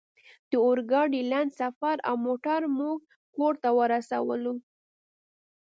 د 0.49 0.53
اورګاډي 0.65 1.21
لنډ 1.31 1.49
سفر 1.61 1.95
او 2.09 2.15
موټر 2.25 2.61
موږ 2.79 2.97
کور 3.35 3.53
ته 3.61 3.69
ورسولو 3.79 4.53